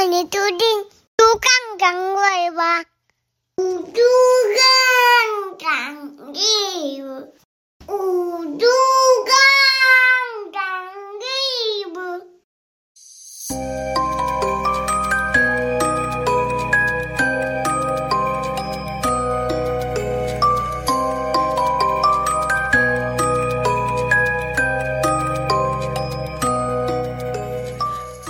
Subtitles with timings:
[0.00, 0.58] 欢迎收听
[1.18, 2.84] 猪刚讲话吧。
[3.58, 4.00] 猪
[4.56, 7.06] 刚讲义务，
[8.56, 8.64] 猪
[9.26, 9.30] 刚
[10.54, 10.62] 讲
[11.20, 11.98] 义务。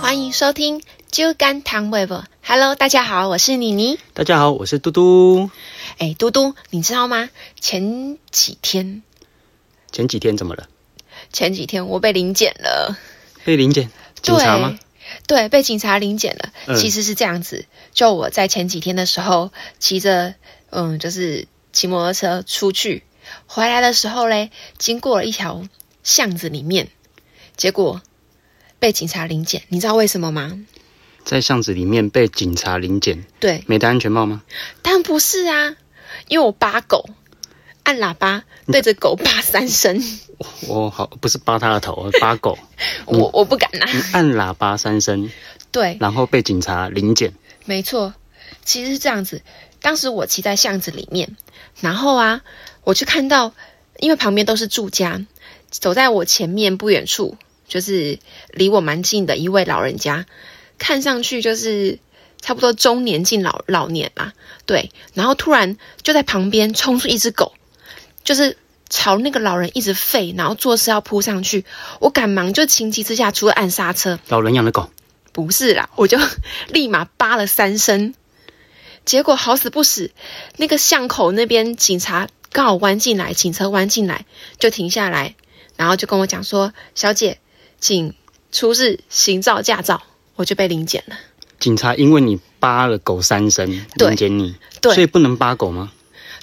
[0.01, 0.77] 欢迎收听
[1.11, 2.19] 《就干糖微博》。
[2.41, 3.99] Hello，大家好，我是妮妮。
[4.13, 5.51] 大家好，我是嘟嘟。
[5.97, 7.29] 哎，嘟嘟，你知道吗？
[7.59, 9.03] 前几天，
[9.91, 10.69] 前几天怎么了？
[11.33, 12.97] 前几天我被临检了。
[13.43, 13.91] 被临检？
[14.21, 14.79] 警察吗？
[15.27, 16.53] 对，被警察临检了。
[16.67, 20.35] 嗯其实是这样子，就我在前几天的时候，骑着
[20.69, 23.03] 嗯，就是骑摩托车出去，
[23.47, 25.61] 回来的时候嘞，经过了一条
[26.03, 26.87] 巷子里面，
[27.57, 28.01] 结果
[28.79, 29.63] 被警察临检。
[29.67, 30.65] 你知道为什么吗？
[31.23, 34.41] 在巷子里面被警察临检，对，没戴安全帽吗？
[34.81, 35.75] 当然不是啊，
[36.27, 37.09] 因为我扒狗，
[37.83, 40.01] 按喇叭对着狗扒三声，
[40.67, 42.57] 我好不是扒他的头，扒狗。
[43.05, 43.89] 我我不敢啊。
[43.91, 45.29] 你按喇叭三声，
[45.71, 47.33] 对，然后被警察临检。
[47.65, 48.13] 没错，
[48.65, 49.41] 其实是这样子。
[49.81, 51.35] 当时我骑在巷子里面，
[51.79, 52.41] 然后啊，
[52.83, 53.53] 我就看到，
[53.99, 55.25] 因为旁边都是住家，
[55.69, 58.19] 走在我前面不远处，就是
[58.51, 60.25] 离我蛮近的一位老人家，
[60.81, 61.99] 看上去就是
[62.41, 64.33] 差不多中年近老老年啦。
[64.65, 67.53] 对，然后突然就在旁边冲出一只狗，
[68.23, 68.57] 就是。
[68.93, 71.63] 朝那个老人一直吠，然后做事要扑上去，
[72.01, 74.91] 我赶忙就情急之下，除了按刹车，老人养的狗，
[75.31, 76.19] 不是啦，我就
[76.67, 78.13] 立马扒了三声，
[79.05, 80.11] 结果好死不死，
[80.57, 84.25] 那个巷口那边警察刚好弯进来，警车弯进来
[84.59, 85.35] 就停下来，
[85.77, 87.39] 然后就跟我讲说：“小姐，
[87.79, 88.13] 请
[88.51, 90.03] 出示行照驾照。”
[90.35, 91.15] 我就被临检了。
[91.59, 95.91] 警察因为你扒了狗三声对临检你，对所以不能扒狗吗？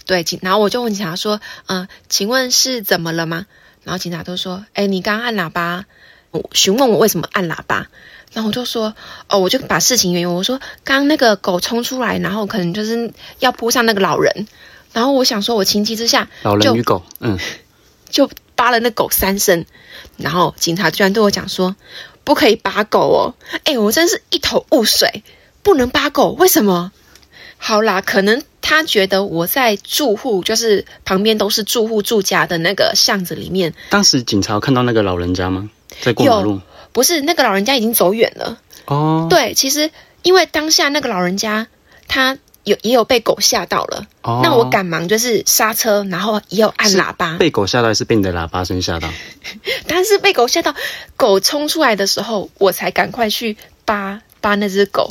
[0.06, 3.46] 对，警，然后我就问警察说：“嗯、请问是怎么了吗？”
[3.84, 5.84] 然后警察都说：“哎，你刚刚按喇叭，
[6.30, 7.88] 我询问我为什么按喇叭。”
[8.32, 8.94] 然后我就说
[9.28, 14.46] ：“哦，我就把事情原因，我说刚刚那个狗冲出来，然后可能就是要扑上那个老人，
[14.92, 17.38] 然后我想说，我情急之下老人就与狗，嗯，
[18.08, 19.66] 就扒了那狗三声，
[20.16, 21.76] 然后警察居然对我讲说
[22.28, 23.34] 不可以扒狗哦，
[23.64, 25.24] 哎，我真是一头雾水，
[25.62, 26.92] 不能扒狗，为什么？
[27.56, 35.70] 好啦，可能他觉得我在住户，就是旁边都是住户住家的那个巷子里面，当时警察看到那个老人家吗？
[36.02, 36.60] 在过马路。
[36.92, 38.58] 不是那个老人家已经走远了。
[38.84, 39.90] 哦，对，其实
[40.20, 41.66] 因为当下那个老人家
[42.08, 42.36] 他
[42.68, 49.08] 有也有被狗吓到了，哦那我赶忙就是刹车，然后也有按喇叭，被狗吓到，还是被你的喇叭声吓到？
[49.88, 50.74] 但是被狗吓到，
[51.16, 55.10] 狗冲出来的时候，我才赶快去扒扒那只狗。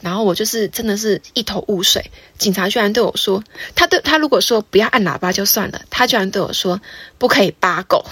[0.00, 3.44] 然后我就是真的是一头雾水，警察居然对我说，
[3.76, 6.80] 他对他如果说不要按喇叭就算了，他居然对我说
[7.18, 8.04] 不可以扒狗。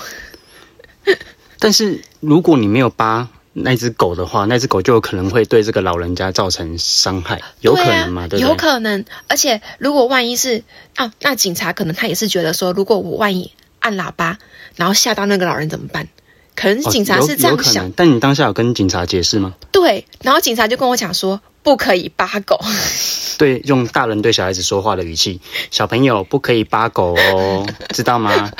[1.58, 8.28] 但是如果你没有扒那只狗的话，那只狗就有可能会对这个老人家造成伤害，有可能嘛？
[8.28, 8.48] 对啊、对对？
[8.48, 9.04] 有可能。
[9.28, 10.62] 而且如果万一是
[10.94, 14.38] 啊，那警察可能他也是觉得说，如果我万一按喇叭，
[14.76, 16.08] 然后吓到那个老人怎么办？
[16.54, 17.90] 可能哦警察是这样想。
[17.92, 19.54] 但你当下有跟警察解释吗？
[19.72, 20.06] 对。
[20.22, 22.60] 然后警察就跟我讲说，不可以扒狗。
[23.38, 25.40] 对，用大人对小孩子说话的语气，
[25.70, 28.52] 小朋友不可以扒狗哦，知道吗？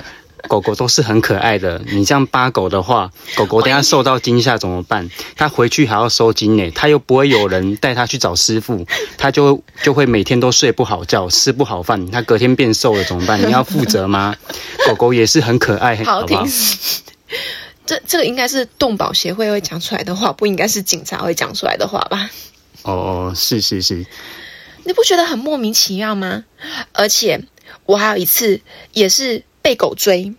[0.49, 5.09] 狗狗都是很可爱的，你这样扒狗的话， 狗狗等下受到惊吓怎么办？
[5.37, 8.87] 它回去还要收惊呢，它又不会有人带它去找师傅，
[9.17, 13.41] 它就就会每天都睡不好觉，吃不好饭，它隔天变瘦了怎么办？
[13.47, 14.35] 你要负责吗？
[14.87, 16.51] 狗狗也是很可爱，好听好不好？
[17.87, 22.31] 这这个应该是动保协会会讲出来的话，不应该是警察会讲出来的话吧？
[22.83, 24.07] 哦哦，是是是，
[24.85, 26.45] 你不觉得很莫名其妙吗？
[26.93, 27.45] 而且
[27.87, 28.61] 我还有一次
[28.93, 30.33] 也是被狗追，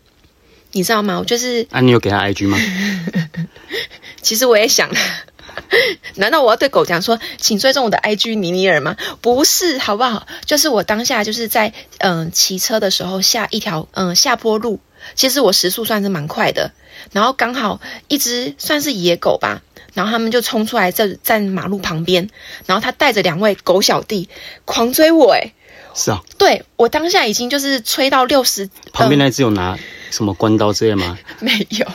[0.71, 1.19] 你知道吗？
[1.19, 2.57] 我就是啊，你有给他 IG 吗？
[4.21, 4.89] 其实我也想，
[6.15, 8.95] 难道我要对狗讲说，请追踪我的 IG 尼尼尔吗？
[9.21, 10.27] 不是，好不好？
[10.45, 14.79] 就是我当下就是在嗯骑车的时候下一条嗯下坡路，
[15.15, 16.71] 其实我时速算是蛮快的，
[17.11, 19.61] 然后刚好一只算是野狗吧，
[19.93, 22.29] 然后他们就冲出来在站马路旁边，
[22.67, 24.29] 然后他带着两位狗小弟
[24.65, 25.53] 狂追我，诶，
[25.93, 29.77] 是啊，对我当下已经就是吹到六十，旁边那只有拿
[30.09, 31.17] 什么关刀之类吗？
[31.39, 31.85] 没有，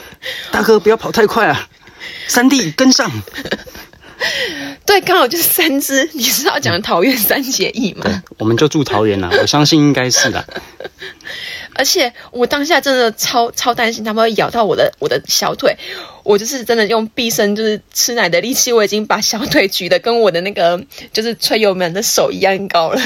[0.50, 1.68] 大哥不要跑太快啊！
[2.28, 3.10] 三弟跟上。
[4.86, 6.08] 对，刚好就是三只。
[6.14, 10.44] 你是要讲桃园三结义对吗？，我们就住桃园啦，我相信应该是啦。
[11.76, 15.76] 而且我当下真的超超担心他们会咬到我的我的小腿，
[16.24, 20.82] 我就是真的用毕生就是吃奶的力气，我已经把小腿举得跟我的那个
[21.12, 23.00] 就是吹油门的手一样高了。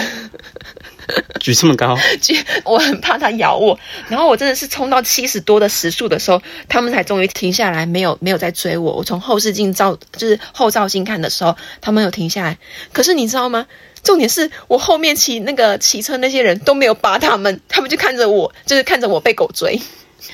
[1.41, 3.77] 举这么高， 举我很怕它咬我，
[4.09, 8.93] 然后我真的是冲到七十多的时速的时候，他们才终于停下来，没有没有再追我。
[8.93, 12.59] 我从后视镜照就是后照镜看的时候，他们有停下来。
[12.93, 13.67] 可是你知道吗？
[14.03, 19.81] 重点是我后面骑那个骑车那些人都没有扒他们，他们就看着我，就是看着我被狗追。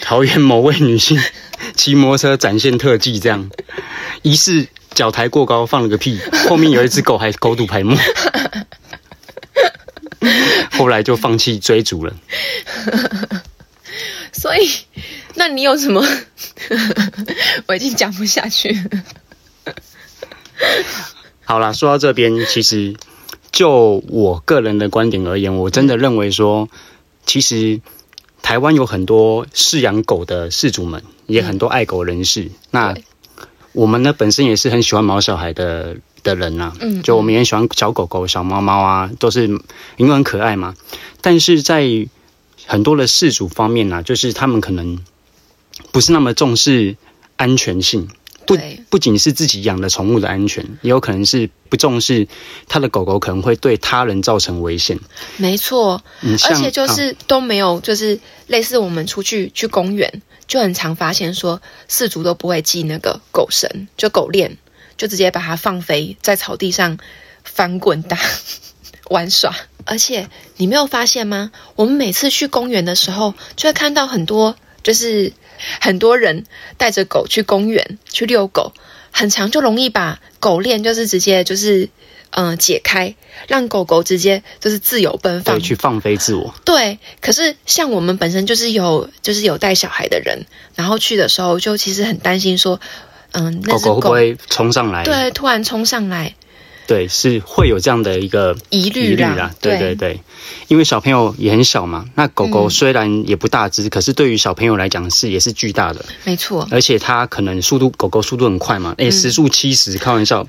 [0.01, 1.21] 桃园某位女性
[1.77, 3.51] 骑摩托车展现特技，这样
[4.23, 6.19] 疑似脚抬过高放了个屁，
[6.49, 7.97] 后面有一只狗还狗肚排沫，
[10.73, 12.15] 后来就放弃追逐了。
[14.33, 14.71] 所以，
[15.35, 16.07] 那你有什么？
[17.67, 19.03] 我已经讲不下去了。
[21.45, 22.95] 好啦，说到这边，其实
[23.57, 26.69] 就我个人的观点而言，我真的认为说，
[27.25, 27.81] 其实
[28.43, 32.51] 台湾有很多饲养狗的饲主们，也很多爱狗人士。
[32.71, 32.95] 那
[33.73, 39.49] 我们呢，本身也是很喜欢毛小孩的的人呐、嗯就我们也喜欢小狗狗、小猫猫啊，都是
[39.97, 40.75] 因为很可爱嘛。
[41.23, 42.07] 但是在
[42.67, 44.99] 很多的饲主方面呢、就是他们可能
[45.93, 46.99] 不是那么重视
[47.37, 48.11] 安全性。
[48.47, 52.29] 不对不仅是自己养的宠物的安全，也有可能是不重视
[52.69, 54.99] 他的狗狗可能会对他人造成危险。
[55.37, 64.57] 没错，嗯，而且就啊是都没有，就是类似我们出去去公园，就很常发现说，四足都不会系那个狗绳，就狗链，
[64.97, 66.99] 就直接把它放飞在草地上
[67.45, 68.19] 翻滚打
[69.11, 69.55] 玩耍。
[69.89, 71.53] 而且你没有发现吗？
[71.77, 75.33] 我们每次去公园的时候，就会看到很多，就是
[75.81, 76.45] 很多人
[76.77, 78.73] 带着狗去公园去遛狗，
[79.11, 81.89] 很常就容易把狗链就是直接就是
[82.31, 83.15] 嗯、呃解开，
[83.49, 86.55] 让狗狗直接就是自由奔放对，去放飞自我。
[86.65, 92.81] 对，可是像我们本身就是有就是有带小孩的人，然后去的时候就其实很担心说，
[93.33, 95.05] 嗯，那狗只狗会不会冲上来？
[95.05, 96.35] 对突然冲上来，
[96.87, 99.55] 对，是会有这样的一个疑虑啦疑虑啦。
[99.61, 100.21] 对对对，
[100.69, 110.47] 因为小朋友也很小嘛，那狗狗嗯虽然也不大只，可是对于小朋友来讲是也是巨大的，没错，而且它可能速度狗狗速度很快嘛，嗯诶，时速七十，开玩笑。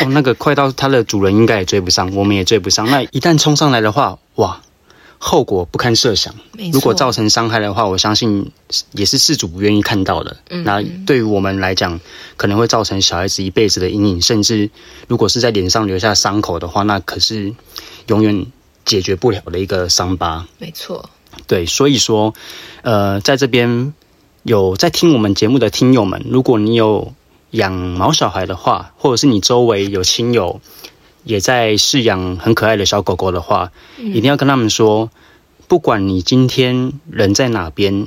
[0.00, 2.90] 哦，那个快到它的主人应该也追不上，我们也追不上。
[2.90, 4.60] 那一旦冲上来的话，哇，
[5.26, 6.34] 后果不堪设想。
[6.70, 8.52] 如果造成伤害的话，我相信
[8.92, 10.36] 也是事主不愿意看到的。
[10.50, 11.98] 嗯那对于我们来讲，
[12.36, 14.68] 可能会造成小孩子一辈子的阴影，甚至
[15.08, 17.54] 如果是在脸上留下伤口的话，那可是
[18.08, 18.44] 永远
[18.84, 20.46] 解决不了的一个伤疤。
[20.58, 21.08] 没错，
[21.46, 22.34] 对，所以说，
[22.82, 23.94] 呃，在这边
[24.42, 27.14] 有在听我们节目的听友们，如果你有
[27.52, 30.60] 养毛小孩的话，或者是你周围有亲友
[31.24, 35.10] 也在饲养很可爱的小狗狗的话，一定要跟他们说，
[35.66, 38.06] 不管你今天人在哪边，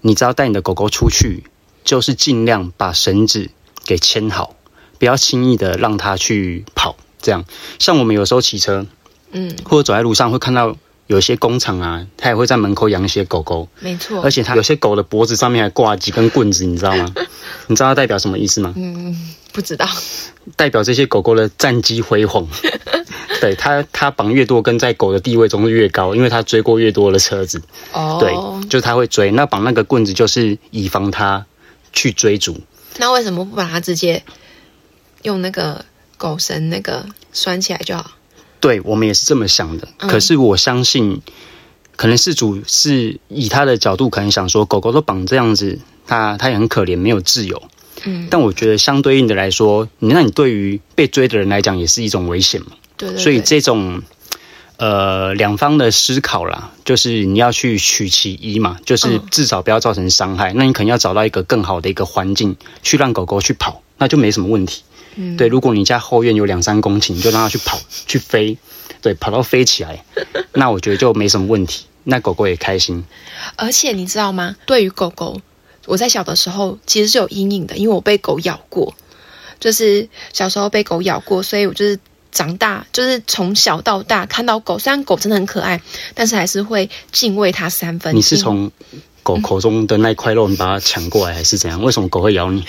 [0.00, 1.44] 你只要带你的狗狗出去，
[1.84, 3.50] 就是尽量把绳子
[3.84, 4.54] 给牵好，
[4.98, 6.96] 不要轻易的让它去跑。
[7.22, 7.44] 这样，
[7.78, 8.86] 像我们有时候骑车
[9.32, 10.76] 嗯，或者走在路上，会看到
[11.06, 17.12] 有些工厂啊，它也会在门口养一些狗狗，没错而，且它有些狗的脖子上面还挂几根棍子，你知道吗？
[17.66, 18.72] 你知道它代表什么意思吗？
[18.76, 19.88] 嗯，不知道，
[20.56, 22.46] 代表这些狗狗的战绩辉煌。
[23.40, 27.60] 对它，它绑越多跟，在狗的地位中是越高，因为它追过越多的车子。
[27.92, 28.32] 哦，对，
[28.68, 29.30] 就是它会追。
[29.30, 31.44] 那绑那个棍子就是以防它
[31.92, 32.58] 去追逐。
[32.98, 34.22] 那为什么不把它直接
[35.22, 35.84] 用那个
[36.16, 38.12] 狗绳那个拴起来就好？
[38.58, 39.86] 对我们也是这么想的。
[39.98, 41.20] 嗯可是我相信，
[41.94, 47.62] 可能事主是以他的角度，可能想说，狗狗都绑这样子，它它也很可怜，没有自由。
[48.04, 52.68] 嗯，但我觉得相对应的来说，你那你对于被追的人来讲，也是一种危险嘛。
[52.96, 54.02] 对对对，所以这种
[54.76, 60.52] 呃两方的思考啦，就是你要去取其一嘛，就是嗯至少不要造成伤害。
[60.54, 64.82] 那你可能要找到一个更好的一个环境，去让狗狗去跑，那就没什么问题。
[65.16, 68.58] 嗯对，如果你家后院有两三公顷，你就让它去跑 去飞，
[69.00, 70.04] 对，跑到飞起来，
[70.52, 71.86] 那我觉得就没什么问题。
[72.08, 73.02] 那狗狗也开心，
[73.56, 74.54] 而且你知道吗？
[74.64, 75.40] 对于狗狗，
[75.86, 78.94] 我在小的时候其实是有阴影的，因为我被狗咬过，
[79.58, 81.98] 就是小时候被狗咬过，所以我就是
[82.30, 85.80] 长大，就是从小到大看到狗，虽然狗真的很可爱，
[86.14, 88.14] 但是还是会敬畏它三分。
[88.14, 88.70] 你是从
[89.22, 91.82] 狗口中的那块肉，你把它抢过来，还是怎样？
[91.82, 92.64] 为什么狗会咬你？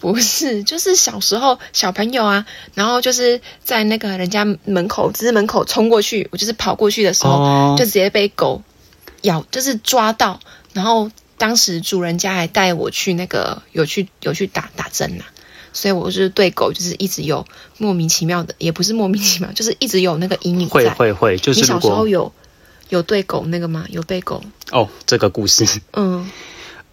[0.00, 8.60] 不是，就是小时候小朋友啊，然后就是在那个人家门口，只是门口冲过去，我就是跑过去的时候，哦就直接被狗
[9.22, 10.38] 咬，就是抓到，
[10.74, 11.10] 然后
[11.44, 15.24] 当时主人家还带我去那个有去有去打打针呐、
[15.74, 17.46] 所以我是对狗就是一直有
[17.76, 20.72] 莫名其妙的，也不是莫名其妙， 就是一直有那个阴影在。
[20.72, 22.32] 会会会，就你小时候有
[22.88, 23.84] 有对狗那个吗？
[23.90, 24.42] 有被狗？
[24.70, 26.30] 哦，这个故事嗯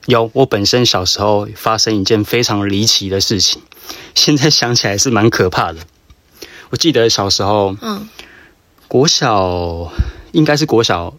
[0.08, 3.62] 有，我本身小时候发生一件非常离奇的事情，
[4.16, 5.80] 现在想起来是蛮可怕的。
[6.72, 8.10] 我记得小时候嗯
[8.90, 9.94] 国小
[10.34, 11.14] 应该是国小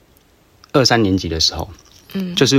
[0.73, 1.71] 二三年级的时候，
[2.13, 2.57] 嗯就是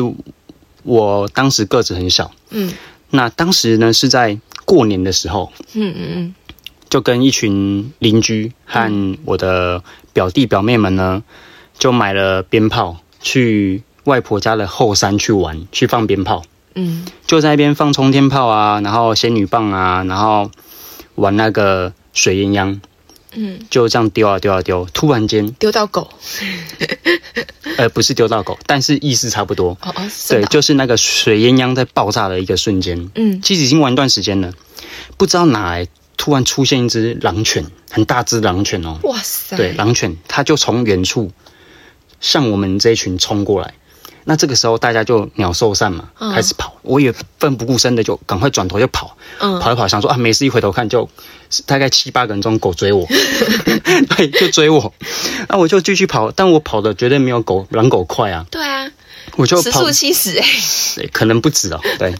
[0.84, 2.72] 我当时个子很小，嗯。
[3.10, 6.36] 那当时呢是在过年的时候，嗯嗯嗯。
[6.90, 11.24] 就跟一群邻居和我的表弟表妹们呢，
[11.80, 16.44] 就买了鞭炮去外婆家的后山去玩，去放鞭炮，
[16.76, 17.06] 嗯。
[17.26, 20.52] 就在那边放冲天炮啊，然后仙女棒啊，然后
[21.16, 22.80] 玩那个水鸳鸯，
[23.34, 26.10] 嗯，就这样丢啊丢啊丢，突然间，丢到狗。
[27.78, 29.78] 呃，不是丢到狗，但是意思差不多。
[29.82, 34.54] 哦哦，对，就是那个水鸳鸯在爆炸的一个瞬间，嗯其实已经玩一段时间了，
[35.18, 39.00] 不知道哪来突然出现一只狼犬，很大只狼犬哦。
[39.04, 41.32] 哇塞，对，狼犬它就从远处
[42.22, 43.74] 向我们这一群冲过来。
[44.26, 46.78] 那这个时候大家就鸟兽散嘛，嗯开始跑。
[46.82, 51.10] 我也奋不顾身的就赶快转头就跑，嗯跑一跑，想说啊没事，一回头看就
[51.66, 53.08] 大概七八个人中狗追我，
[54.16, 54.94] 对，就追我。
[55.48, 58.92] 那我就继续跑，但我跑的绝对没有狗狼狗快啊，对啊，
[59.38, 62.14] 我就跑时速七十哎，可能不止哦，对，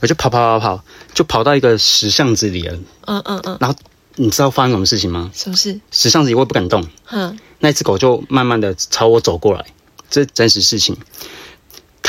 [0.00, 2.78] 我就跑跑跑跑，就跑到一个石巷子里了。
[3.06, 3.76] 嗯嗯嗯，然后
[4.16, 5.30] 你知道发生什么事情吗？
[5.34, 5.80] 什么事？
[5.90, 9.64] 石巷子里我也不敢动，嗯，那只狗就慢慢的朝我走过来，
[10.08, 10.96] 这是真实事情。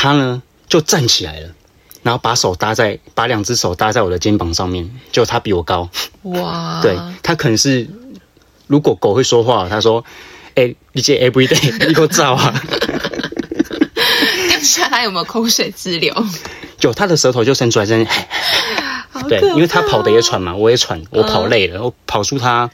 [0.05, 1.49] 它呢就站起来了，
[2.03, 5.89] 然后把手搭在，把两只手搭在我的肩膀上面，就他比我高，
[6.21, 7.89] 哇， 对，他可能是
[8.67, 10.05] 如果狗会说话，他说。
[10.57, 12.53] 哎、你这 every day 你给我照啊！
[14.49, 16.15] 当下他有没有口水直流？
[16.79, 22.69] 有，他的舌头就伸出来，在那对，因为他跑的也喘嘛，我也喘，我跑累了，我跑出他，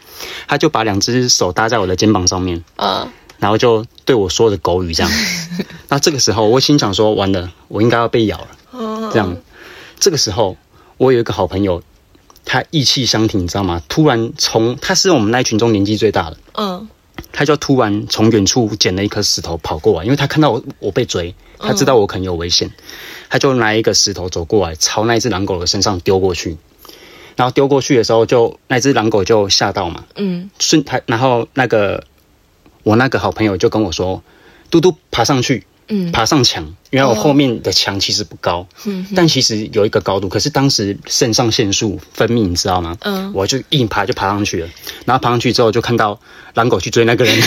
[0.48, 3.10] 他就把两只手搭在我的肩膀上面，嗯
[3.42, 5.12] 然后就对我说的狗语这样。
[5.90, 8.48] 那这个时候，我心想说，完了，我应该要被咬了。
[8.72, 9.36] 嗯，这样，
[10.00, 10.56] 这个时候，
[10.98, 11.84] 我有一个好朋友，
[12.46, 13.82] 他意气相挺，你知道吗？
[13.90, 16.88] 突然从他是我们那群中年纪最大的，嗯
[17.34, 22.72] 他就突然从远处捡了一颗石头跑过来，因为他看到我我被追，他知道我可能有危险，
[23.30, 26.58] 他就拿一个石头走过来，朝那只狼狗的身上丢过去。
[27.36, 32.04] 然后丢过去的时候就，那只狼狗就吓到嘛，嗯顺他，然后那个
[32.84, 34.24] 我那个好朋友就跟我说
[34.70, 40.30] ：“嘟嘟爬上去，嗯爬上墙，因为我后面的墙其实不高，嗯但其实有一个高度。
[40.30, 42.98] 可是当时肾上腺素分泌，你知道吗？
[43.02, 44.70] 嗯我就硬爬就爬上去了，
[45.06, 46.20] 然后爬上去之后就看到
[46.54, 47.38] 狼狗去追那个人，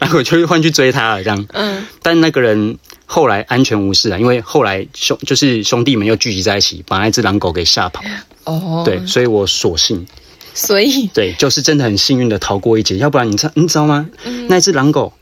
[0.00, 1.46] 然后我就换去追他了，这样。
[1.52, 8.02] 嗯但那个人后来安全无事啊，因为后来兄就是兄弟们又聚集在一起，把那只狼狗给吓跑。
[8.44, 10.06] 哦，对，，所以我索性
[10.54, 14.08] 所以对，就是真的很幸运的逃过一劫，要不然你知你知道吗？
[14.24, 15.12] 嗯那只狼狗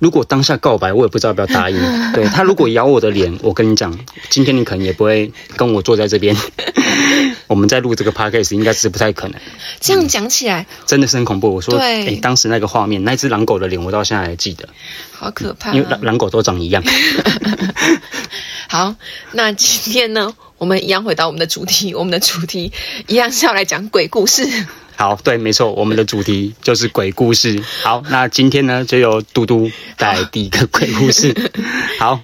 [0.00, 1.78] 如果当下告白，我也不知道要不要答应。
[2.12, 3.96] 对它如果咬我的脸，我跟你讲，
[4.28, 6.36] 今天你可能也不会跟我坐在这边。
[7.46, 9.38] 我们在录这个 podcast 应该是不太可能，
[9.78, 11.54] 这样讲起来真的是很恐怖。
[11.54, 14.68] 我说，对哎，当时那个画面，那只狼狗的脸，我到现在还记得，
[15.12, 16.82] 好可怕因为狼狼狗都长一样。
[18.68, 18.94] 好，
[19.32, 22.72] 那今天呢，我们一样回到我们的主题，我们的主题
[23.08, 24.46] 一样是要来讲鬼故事。
[24.94, 27.60] 好，对，没错，我们的主题就是鬼故事。
[27.82, 31.34] 好，那今天呢，就由嘟嘟带来第一个鬼故事。
[31.98, 32.20] 好，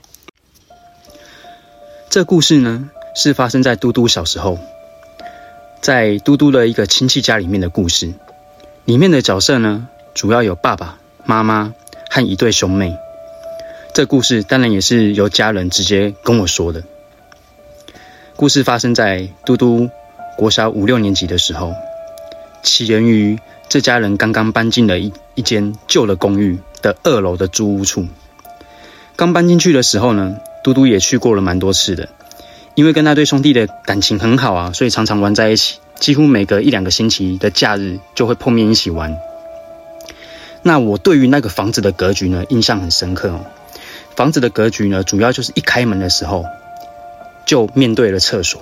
[2.11, 4.57] 这故事呢是发生在嘟嘟小时候，
[5.83, 8.15] 在嘟嘟的一个亲戚家里面的故事。
[8.85, 11.75] 里面的角色呢，主要有爸爸妈妈
[12.09, 12.95] 和一对兄妹。
[13.93, 16.85] 这故事当然也是由家人直接跟我说的。
[18.39, 19.91] 故事发生在嘟嘟
[20.37, 21.75] 国小五六年级的时候。
[22.63, 23.37] 起源于
[23.69, 28.07] 这家人刚刚搬进了一一间旧的公寓的二楼的租屋处。
[29.17, 32.11] 刚搬进去的时候呢，嘟嘟也去过了蛮多次的，
[32.77, 39.19] 因为跟那对兄弟的感情很好啊，所以常常玩在一起，几乎每隔一两个星期的假日就会碰面一起玩。
[40.63, 43.41] 那我对于那个房子的格局呢，印象很深刻哦。
[44.15, 46.45] 房子的格局呢，主要就是一开门的时候
[47.49, 48.61] 就面对了厕所。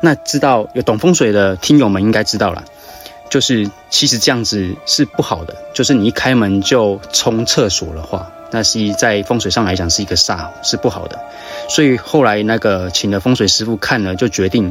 [0.00, 2.64] 那知道有懂风水的听友们应该知道了。
[3.30, 11.18] 就是其实这样子是不好的，就是你一开门就冲厕所的话，那是在风水上来讲是一个煞，是不好的。
[11.68, 14.70] 所以后来那个请了风水师傅看了，就决定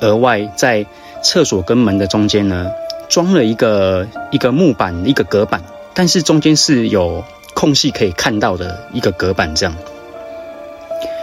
[0.00, 0.86] 额外在
[1.22, 2.70] 厕所跟门的中间呢
[3.10, 7.22] 装了一个一个木板一个隔板，但是中间是有
[7.52, 9.74] 空隙可以看到的一个隔板这样。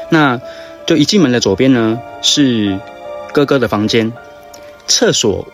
[0.09, 0.39] 那
[0.85, 2.79] 就一进门的左边呢是
[3.33, 4.13] 哥哥的房间，
[4.87, 5.47] 厕所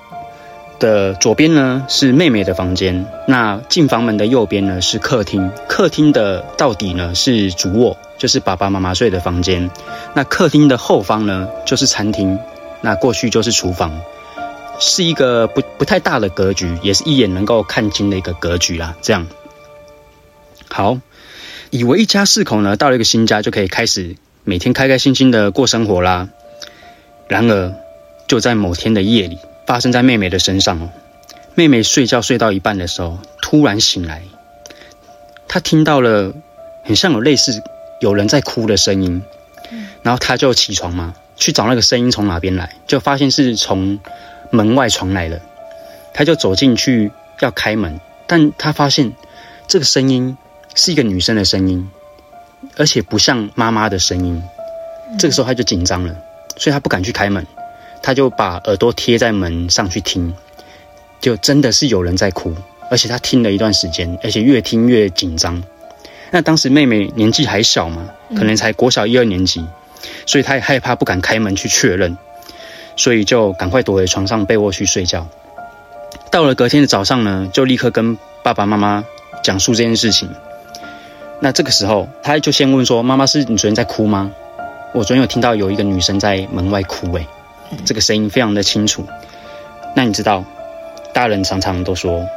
[0.80, 9.70] 的左边呢是妹妹的房间，那进房门的右边呢是客厅，客厅的到底呢是主卧，就是爸爸妈妈睡的房间。
[10.14, 12.38] 那客厅的后方呢就是餐厅，
[12.82, 14.02] 那过去就是厨房，
[14.80, 18.96] 是一个不不太大的格局，也是一眼能够看清的一个格局啦。
[19.02, 19.28] 这样，
[20.70, 20.98] 好，
[21.70, 26.30] 以为一家四口呢到了一个新家就可以开始每天开开心心的过生活啦。
[27.28, 27.74] 然而，
[28.28, 29.38] 就在某天的夜里。
[29.64, 30.90] 发生在妹妹的身上哦。
[31.56, 34.24] 妹妹睡觉睡到一半的时候，突然醒来，
[35.48, 36.34] 她听到了
[36.84, 37.62] 很像有类似
[38.02, 39.22] 有人在哭的声音，
[40.02, 44.00] 然后她就起床嘛，去找那个声音从哪边来，就发现是从
[44.50, 45.42] 门外传来的。
[46.14, 49.14] 她就走进去要开门，但她发现
[49.68, 50.38] 这个声音
[50.76, 51.90] 是一个女生的声音，
[52.78, 54.42] 而且不像妈妈的声音。
[55.20, 56.16] 这个时候他就紧张了，
[56.58, 57.46] 所以他不敢去开门。
[58.04, 60.34] 他就把耳朵贴在门上去听，
[61.20, 62.56] 就真的是有人在哭，
[62.90, 65.62] 而且他听了一段时间，而且越听越紧张。
[66.32, 69.64] 那当时妹妹年纪还小嘛，可能才国小一二年级，
[70.26, 72.18] 所以她也害怕，不敢开门去确认，
[72.96, 75.28] 所以就赶快躲回床上被窝去睡觉。
[76.32, 79.06] 到了隔天的早上呢，就立刻跟爸爸妈妈
[79.44, 80.28] 讲述这件事情。
[81.44, 84.32] 那这个时候，他就先问说：“妈妈，是你昨天在哭吗？
[84.94, 87.26] 我昨天有听到有一个女生在门外哭，诶。
[87.84, 89.04] 这个声音非常的清楚。
[89.96, 90.46] 那你知道，
[91.14, 92.28] 大人常常都说，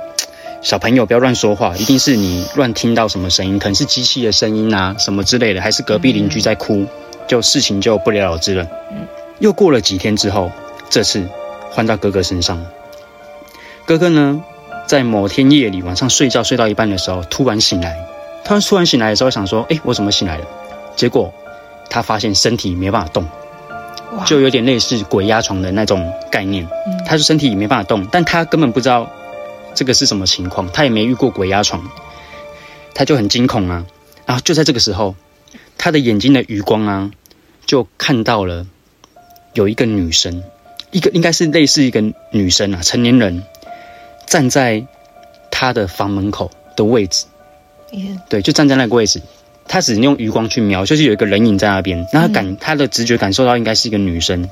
[0.62, 6.86] 小朋友不要乱说话，一定是你乱听到什么声音，可能是机器的声音啊，什么之类的，还是隔壁邻居在哭，
[7.28, 8.66] 就事情就不了了之了。
[9.38, 10.50] 又过了几天之后，
[10.88, 11.28] 这次
[11.70, 12.64] 换到哥哥身上。
[13.84, 14.42] 哥哥呢，
[14.86, 17.98] 在某天夜里晚上睡觉睡到一半的时候，突然醒来。
[18.44, 20.46] 他突然醒来的时候，想说：“哎，我怎么醒来了？”
[20.96, 21.32] 结果
[21.88, 23.26] 他发现身体没办法动。
[24.26, 26.68] 就有点类似鬼压床的那种概念，
[27.04, 29.10] 他说身体没办法动，但他根本不知道
[29.74, 31.82] 这个是什么情况，他也没遇过鬼压床，
[32.94, 33.84] 他就很惊恐啊。
[34.24, 35.16] 然后就在这个时候，
[35.76, 37.10] 他的眼睛的余光啊，
[37.66, 38.64] 就看到了
[39.52, 40.44] 有一个女生，
[40.92, 43.42] 一个应该是类似一个女生啊，成年人
[44.28, 44.86] 站在
[45.50, 47.24] 他的房门口的位置，
[48.28, 49.20] 对，就站在那个位置。
[49.66, 52.06] 他只能用余光去瞄，就是有一个人影在那边。
[52.12, 54.48] 那他感他的直觉感受到应该是一个女生，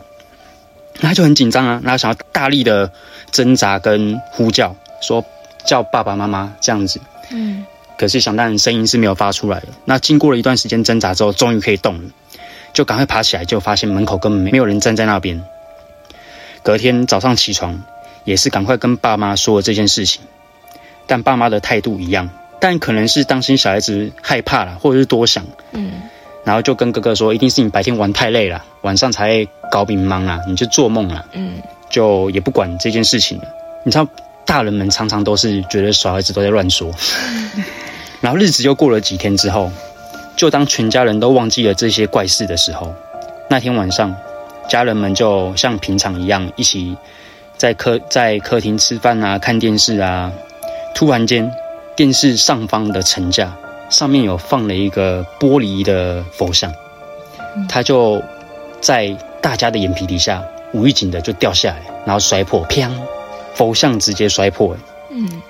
[1.01, 2.90] 那他就很紧张啊，然后想要大力的
[3.31, 5.23] 挣扎跟呼叫，说
[5.66, 6.99] 叫爸爸妈妈这样子。
[7.31, 7.64] 嗯。
[7.99, 9.69] 可是想当然声音是没有发出来的。
[9.85, 12.11] 那经过了一段时间挣扎之后，终于可以动了，
[12.73, 15.45] 就赶快爬起来，就发现门口根本没有人站在那边。
[16.62, 17.83] 隔天早上起床，
[18.25, 20.23] 也是赶快跟爸妈说了这件事情，
[21.07, 22.31] 但爸妈的态度一样。
[22.62, 25.94] 但可能是担心小孩子害怕了，或者是多想，嗯，
[26.44, 31.55] 然后就跟哥哥说，一定是你白天玩太累了，晚上才搞迷茫啊，你就做梦了，嗯，
[31.90, 33.44] 就也不管这件事情了。
[33.85, 34.07] 你知道，
[34.46, 36.88] 大人们常常都是觉得小孩子都在乱说，
[38.22, 39.68] 然后日子又过了几天之后，
[40.37, 42.94] 就当全家人都忘记了这些怪事的时候，
[43.51, 44.14] 那天晚上，
[44.68, 46.96] 家人们就像平常一样，一起
[47.57, 50.31] 在客在客厅吃饭啊，看电视啊，
[50.94, 51.53] 突然间。
[51.94, 53.55] 电视上方的层架
[53.90, 56.72] 上面有放了一个玻璃的佛像，
[57.68, 58.22] 它就
[58.81, 62.90] 在大家的眼皮底下无预警的就掉下来，然后摔破，砰！
[63.55, 64.74] 佛像直接摔破。
[65.11, 65.42] 嗯，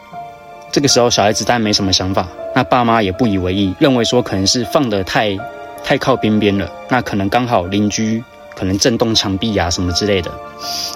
[0.72, 5.38] 这个时候小孩子当然没什么想法，那爸妈也不以为意，认为说可能是放的太
[5.84, 8.22] 太靠边边了，那可能刚好邻居
[8.56, 10.28] 可能震动墙壁啊什么之类的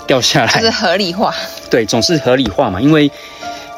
[0.09, 1.33] 掉下来，是合理化。
[1.71, 3.09] 对，总是合理化嘛，因为。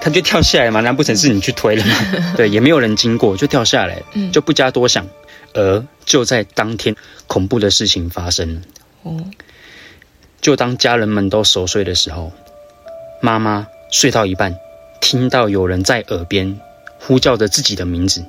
[0.01, 1.95] 他就跳下来嘛，难不成是你去推了吗？
[2.37, 5.07] 对，也没有人经过，就跳下来，就不加多想。
[5.55, 6.95] 而就在当天，
[7.27, 8.61] 恐怖的事情发生了。
[9.03, 9.25] 哦，
[10.41, 12.33] 就当家人们都熟睡的时候，
[13.23, 14.57] 妈妈睡到一半，
[15.01, 16.61] 听到有人在耳边
[17.01, 18.25] 呼叫着自己的名字。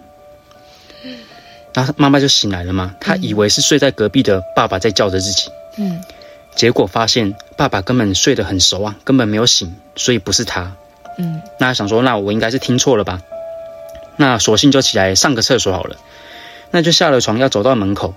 [1.73, 5.49] 然后妈妈就醒来了嘛，她以为是睡在隔壁的爸爸在叫着自己。
[5.77, 6.01] 嗯，
[6.55, 10.75] 结果发现爸爸根本睡得很熟啊，根本没有醒，所以不是他。
[11.19, 13.21] 嗯，那想说，那我应该是听错了吧？
[14.15, 15.97] 那索性就起来上个厕所好了。
[16.71, 18.13] 那就下了床，要走到门口，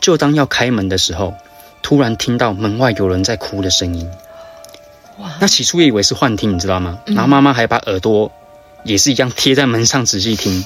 [0.00, 1.34] 就当要开门的时候，
[1.82, 4.10] 突然听到门外有人在哭的声音。
[5.18, 5.36] 哇！
[5.40, 7.00] 那起初也以为是幻听，你知道吗？
[7.06, 8.32] 然后妈妈还把耳朵
[8.82, 10.64] 也是一样贴在门上仔细听，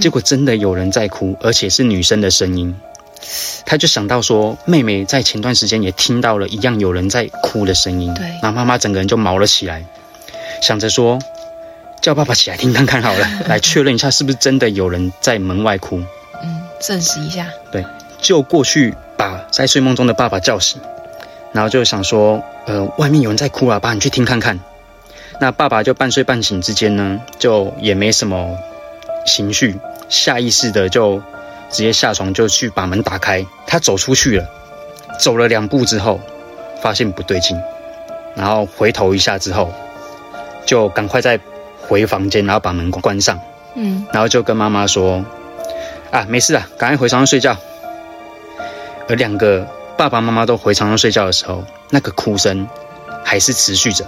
[0.00, 2.74] 结果真的有人在哭，而且是女生的声音。
[3.66, 8.12] 他就想到说，妹妹在前段时间也听到了一样有人在哭的声音。
[8.14, 9.84] 对，然后妈妈整个人就毛了起来。
[10.62, 11.18] 想着说，
[12.00, 16.00] 叫爸爸起来听看看好了， 来确认一下是不是真的有人在门外哭。
[16.40, 17.48] 嗯，证实一下。
[17.72, 17.84] 对，
[18.20, 20.80] 就过去把在睡梦中的爸爸叫醒，
[21.50, 24.60] 然后就想说，呃，外面有人在哭啊，爸，你去听看看。
[25.40, 28.56] 那爸爸就半睡半醒之间呢，就也没什么
[29.26, 29.76] 情绪，
[30.08, 31.18] 下意识的就
[31.70, 33.44] 直接下床就去把门打开。
[33.66, 34.48] 他走出去了，
[35.18, 36.20] 走了两步之后，
[36.80, 37.60] 发现不对劲，
[38.36, 39.72] 然后回头一下之后，
[40.66, 41.38] 就赶快再
[41.80, 43.38] 回房间，然后把门关上，
[43.74, 45.24] 嗯然后就跟妈妈说
[46.10, 47.56] ：“啊，没事啊，赶快回床上睡觉。”
[49.08, 52.68] 而两个爸爸妈妈都回床上睡觉的时候，那个哭声
[53.24, 54.06] 还是持续着。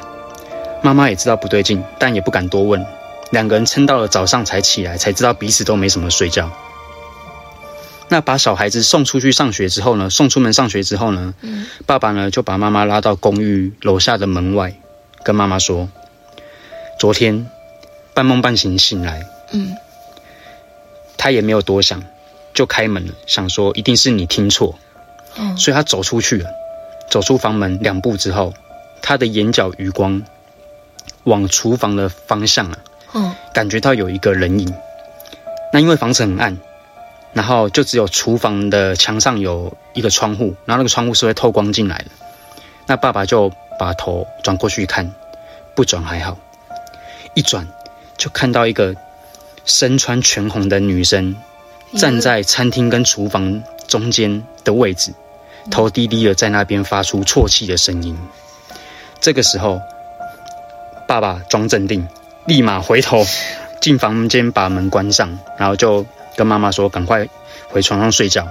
[0.82, 2.84] 妈妈也知道不对劲，但也不敢多问。
[3.30, 6.50] 两个人撑到了早上才起来，才知道彼此都没什么睡觉。
[8.08, 14.74] 那把小孩子送出去上学之后呢，送出门上学之后呢，嗯爸爸呢就把妈妈拉到公寓楼下的门外，
[15.24, 15.88] 跟妈妈说
[16.98, 17.46] ：“昨天
[18.14, 19.76] 半梦半醒醒来，嗯
[21.16, 22.02] 他也没有多想，
[22.52, 24.74] 就开门了，想说一定是你听错，
[25.36, 26.50] 哦所以他走出去了。
[27.10, 28.52] 走出房门两步之后，
[29.02, 30.22] 他的眼角余光
[31.24, 32.78] 往厨房的方向啊，
[33.12, 34.74] 哦感觉到有一个人影。
[35.72, 36.56] 那因为房子很暗，
[37.32, 42.06] 然后就只有厨房的墙上有一个窗户，然后那个窗户是会透光进来的。
[42.86, 45.12] 那爸爸就把头转过去看，
[45.74, 46.36] 不转还好，
[47.34, 47.66] 一转
[48.16, 48.94] 就看到一个
[49.64, 51.36] 身穿全红的女生
[51.96, 55.12] 站在餐厅跟厨房中间的位置，
[55.70, 58.16] 头低低的在那边发出啜泣的声音。
[59.20, 59.80] 这个时候，
[61.06, 62.06] 爸爸装镇定，
[62.46, 63.24] 立马回头
[63.80, 66.04] 进房间把门关上，然后就
[66.36, 67.26] 跟妈妈说：“赶快
[67.68, 68.46] 回床上睡觉。”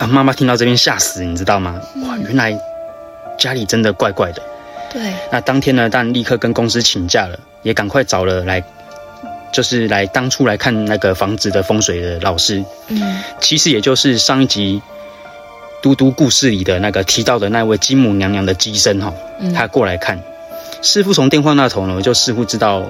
[0.00, 1.80] 啊，妈妈听到这边吓死，你知道吗？
[2.04, 2.58] 哇，原来
[3.38, 4.42] 家里真的怪怪的。
[4.92, 8.62] 对，那当天呢，当然立刻跟公司请假了，也赶快找了来，
[9.52, 14.80] 就是来当初来看那个房子的风水的老师，嗯其实也就是上一集
[15.82, 20.22] 嘟嘟故事里的那个提到的那位金母娘娘的机身哈、嗯他过来看。
[20.82, 22.84] 师傅从电话那头呢，就似乎知道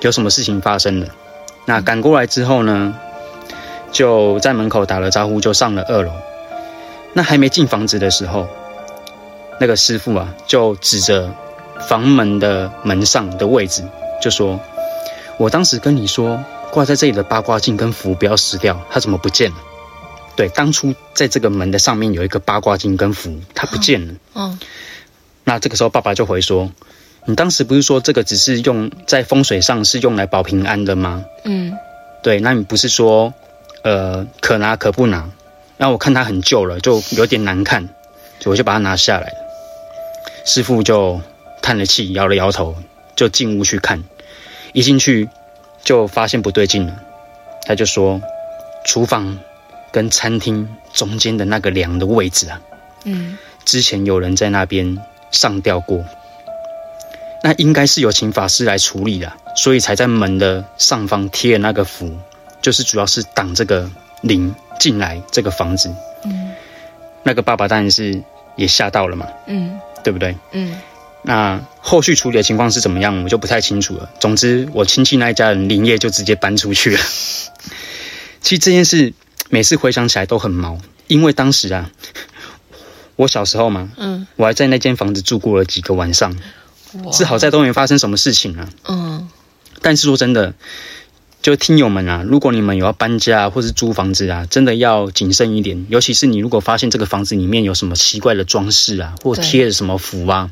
[0.00, 1.06] 有什么事情发生了。
[1.66, 2.94] 那赶过来之后呢，
[3.90, 6.12] 就在门口打了招呼，就上了二楼。
[7.12, 8.48] 那还没进房子的时候，
[9.58, 11.28] 那个师傅啊，就指着
[11.88, 13.82] 房门的门上的位置，
[14.20, 14.60] 就说
[15.38, 19.56] ：“我当时跟你说，挂在这里的八卦镜跟符不要撕掉，它怎么不见了？”
[20.36, 24.14] 对，当初在这个门的上面有一个八卦镜跟符，它不见了。
[24.34, 24.58] 哦
[25.42, 26.70] 那这个时候爸爸就回说
[27.24, 31.24] ：“你当时不是说这个只是用在风水上是用来保平安的吗？
[31.44, 31.72] 嗯
[32.22, 33.34] 对，那你不是说
[33.82, 35.28] 呃可拿可不拿？
[35.78, 37.88] 那我看它很旧了，就有点难看，
[38.38, 39.34] 所以我就把它拿下来了。”
[40.44, 41.20] 师傅就
[41.62, 42.76] 叹了气，摇了摇头，
[43.16, 44.02] 就进屋去看。
[44.72, 45.28] 一进去
[45.82, 46.94] 就发现不对劲了，
[47.66, 48.20] 他就说
[48.86, 49.38] ：“厨房
[49.90, 52.60] 跟餐厅中间的那个梁的位置啊，
[53.04, 54.98] 嗯之前有人在那边
[55.32, 56.04] 上吊过，
[57.42, 62.16] 那应该是有请法师来处理的，所以才在门的上方贴了那个符，
[62.62, 63.90] 就是主要是挡这个
[64.22, 65.92] 灵进来这个房子。
[66.24, 66.52] 嗯
[67.22, 68.22] 那个爸爸当然是
[68.56, 70.34] 也吓到了嘛，嗯对不对？
[70.52, 70.74] 嗯
[71.22, 74.10] 那后续处理的情况是怎么样，我就不太清楚了。
[74.20, 77.00] 总之，我亲戚那一家人灵业就直接搬出去了。
[78.40, 79.12] 其实这件事
[79.48, 80.78] 每次回想起来都很毛，
[81.08, 81.90] 因为当时啊，
[83.16, 86.34] 我小时候嘛，嗯，我还在那间房子住过了几个晚上，
[87.04, 88.68] 哇是好在都没发生什么事情啊。
[88.88, 89.28] 嗯
[89.82, 90.54] 但是说真的，
[91.40, 95.86] 就听友们啊，如果你们有要搬家或是租房子啊，真的要谨慎一点。
[95.88, 100.50] 尤其是你如果发现这个房子里面有什么奇怪的装饰啊，或对贴了什么符啊，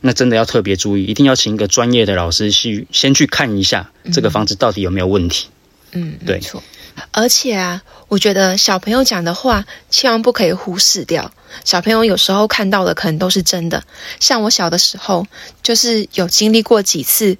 [0.00, 5.48] 那真的要特别注意，一定要请一个专业的老师去先去看一下这个房子到底有没有问题。
[5.92, 6.62] 嗯，对没错。
[7.10, 11.32] 而且啊，我觉得小朋友讲的话千万不可以忽视掉。
[11.64, 13.82] 小朋友有时候看到的可能都是真的。
[14.20, 15.26] 像我小的时候，
[15.62, 17.36] 就是有经历过几次，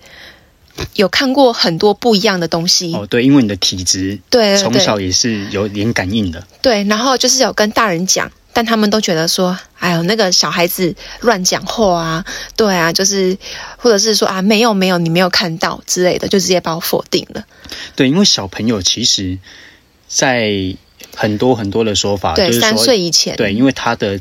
[0.95, 2.93] 有看过很多不一样的东西。
[2.95, 6.45] 哦，对，因为你的体质对从小也是有点感应的。
[6.61, 12.25] 对，然后就是有跟大人讲，但他们都觉得说，哎呦，那个小孩子乱讲话啊，
[12.57, 13.37] 对啊，就是
[13.77, 17.45] 或者是说啊，没有没有，你没有看到之类的，就直接把我否定了。
[17.97, 19.39] 对，因为小朋友其实，
[20.09, 20.77] 在
[21.17, 24.21] 很多很多的说法，对，三就是说岁以前，对，因为他的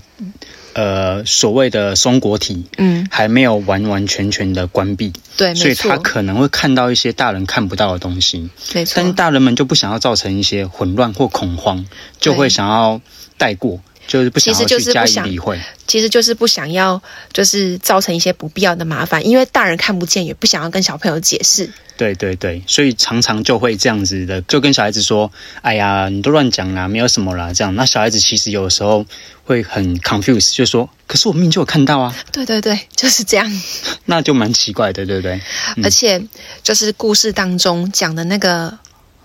[0.73, 8.93] 呃所谓的松果体嗯，还没有完完全全的关闭，对，所以，他可能会看到一些大人看不到的东西，没错。
[8.95, 11.85] 但是，大人们就不想要造成一些混乱或恐慌，
[12.19, 12.99] 就会想要
[13.37, 15.59] 带过，就是不想其实就要去加是不想以理会。
[15.87, 21.69] 其实就是不想要，就是造成一些不必要的麻烦，因为大人看不见，也不想要跟小朋友解释。
[21.95, 29.05] 对对对，所以常常就会这样子的，就跟小孩子说：“哎呀，你都乱讲啦，没有什么啦。”这样，那小孩子其实有时候
[29.43, 32.15] 会很 confused，就说：“可是我明明就有看到啊。
[32.31, 33.61] 对对对， 就是这样。
[34.05, 35.39] ”那就蛮奇怪的，对不对？
[35.83, 36.19] 而且
[36.63, 38.75] 就是故事当中讲的那个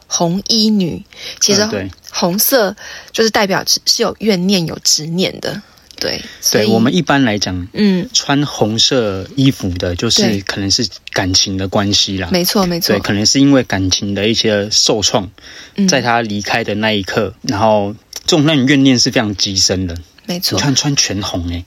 [0.09, 1.05] 红衣女，
[1.39, 1.65] 其实
[2.11, 2.75] 红色
[3.13, 5.63] 就是代表是是有怨念、有执念的。
[6.01, 12.29] 对，所以对我们一般来讲，嗯，穿红色衣服的，就是可能是感情的关系啦。
[12.31, 15.29] 没错没错对，，可能是因为感情的一些受创，
[15.75, 19.99] 嗯在他离开的那一刻，然后这种那种怨念是非常极深的。
[20.25, 20.63] 没错你。
[20.63, 21.65] 看穿全红诶、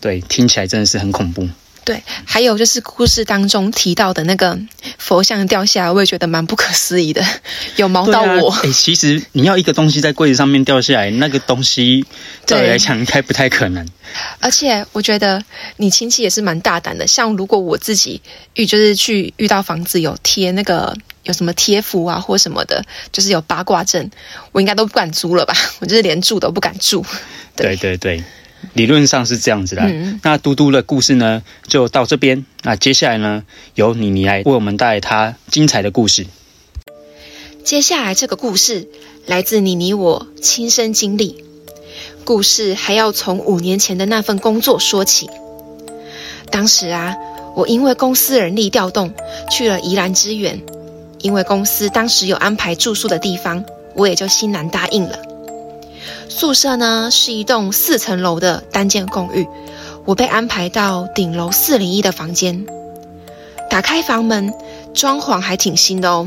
[0.00, 1.46] 对，听起来真的是很恐怖。
[1.88, 4.58] 对，还有就是故事当中提到的那个
[4.98, 7.24] 佛像掉下来，我也觉得蛮不可思议的，
[7.76, 8.50] 有毛到我。
[8.62, 12.04] 哎、其实你要一个东西在柜子上面掉下来，那个东西
[12.44, 13.88] 对来讲应该不太可能。
[14.38, 15.42] 而且我觉得
[15.78, 18.20] 你亲戚也是蛮大胆的，像如果我自己
[18.52, 24.10] 遇就是去遇到房子有贴那个有什么贴符啊或什么的，就是有八卦阵，
[24.52, 25.54] 我应该都不敢租了吧？
[25.80, 27.02] 我就是连住都不敢住。
[27.56, 28.22] 对对对，
[28.74, 29.82] 理论上是这样子的。
[29.82, 32.44] 嗯那嘟嘟的故事呢，就到这边。
[32.62, 33.44] 那接下来呢，
[33.74, 36.26] 由妮妮来为我们带来她精彩的故事。
[37.64, 38.88] 接下来这个故事
[39.26, 41.44] 来自妮妮我亲身经历，
[42.24, 45.28] 故事还要从五年前的那份工作说起。
[46.50, 47.14] 当时啊，
[47.54, 49.12] 我因为公司人力调动
[49.50, 50.62] 去了宜兰支援，
[51.20, 55.18] 因为公司当时有安排住宿的地方，我也就欣然答应了。
[56.28, 59.46] 宿舍呢是一栋四层楼的单间公寓，
[60.04, 62.66] 我被安排到顶楼四零一的房间。
[63.70, 64.54] 打开房门，
[64.94, 66.26] 装潢还挺新的哦。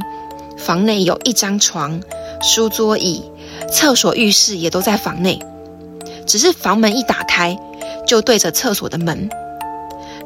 [0.57, 2.01] 房内有一张床、
[2.41, 3.23] 书桌椅，
[3.71, 5.39] 厕所、浴室也都在房内。
[6.27, 7.57] 只是房门一打开，
[8.05, 9.29] 就对着厕所的门。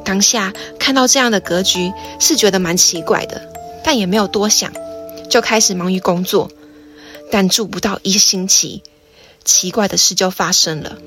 [0.03, 3.41] 当下看到这样的格局，是觉得蛮奇怪的，
[3.83, 4.71] 但也没有多想，
[5.29, 6.51] 就开始忙于工作。
[7.31, 8.83] 但住不到一星期，
[9.45, 10.97] 奇怪的事就发生了。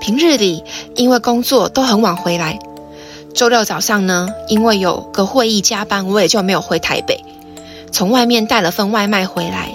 [0.00, 0.62] 平日里
[0.94, 2.58] 因为工作都很晚回来，
[3.34, 7.22] 周六早上呢，因为有个会议加班，我也就没有回台北。
[7.90, 9.74] 从外面带了份外卖回来，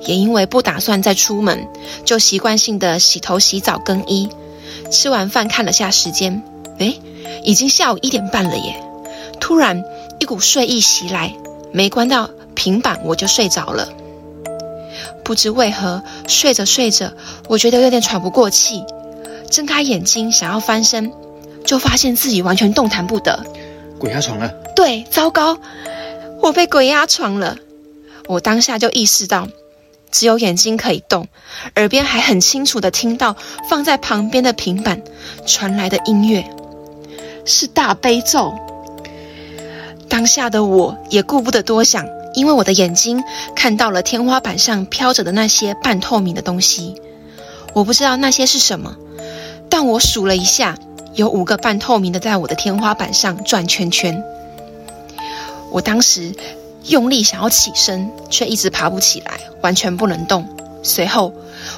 [0.00, 1.68] 也因为不打算再出门，
[2.04, 4.28] 就习惯性的洗头、洗澡、更衣。
[4.90, 6.42] 吃完饭看了下时间，
[6.78, 7.00] 诶，
[7.44, 8.82] 已经下午一点半了耶！
[9.38, 9.84] 突然
[10.18, 11.32] 一股睡意袭来，
[11.72, 13.88] 没关到平板我就睡着了。
[15.26, 17.12] 不知为何，睡着睡着，
[17.48, 18.84] 我觉得有点喘不过气，
[19.50, 21.12] 睁开眼睛想要翻身，
[21.64, 23.44] 就发现自己完全动弹不得。
[23.98, 25.58] 鬼压床了，对，糟糕，
[26.40, 27.56] 我被鬼压床了。
[28.28, 29.48] 我当下就意识到，
[30.12, 31.26] 只有眼睛可以动，
[31.74, 33.34] 耳边还很清楚的听到
[33.68, 35.02] 放在旁边的平板
[35.44, 36.48] 传来的音乐，
[37.44, 38.54] 是大悲咒。
[40.08, 46.94] 当下的我也顾不得多想，因为我的眼睛看到了天花板上飘着的那些半透明的东西，
[47.72, 48.94] 我不知道那些是什么，
[49.70, 50.76] 但我数了一下，
[51.14, 54.22] 有五个半透明的在我的天花板上转圈圈。
[55.72, 56.34] 我当时
[56.84, 60.46] 用力想要起身，却一直爬不起来，完全不能动。
[60.82, 61.32] 随后，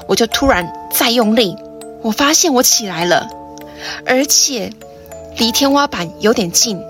[0.07, 1.55] 我就突然再用力，
[2.01, 3.27] 我发现我起来了，
[4.05, 4.73] 而且
[5.37, 6.83] 离天花板有点近。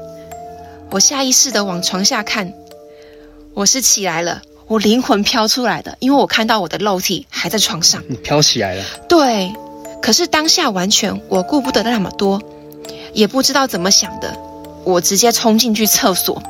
[0.89, 2.51] 我下意识的往床下看，
[3.60, 8.02] 我是起来了，我灵魂飘出来的，因为我看到我的肉体还在床上。
[8.08, 8.86] 你飘起来了。
[9.10, 9.54] 对，
[10.02, 12.41] 可是当下完全我顾不得那么多，
[13.12, 14.34] 也不知道怎么想的，
[14.86, 16.41] 我直接冲进去厕所，